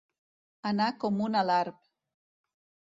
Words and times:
Anar 0.69 0.87
com 1.03 1.21
un 1.29 1.39
alarb. 1.43 1.81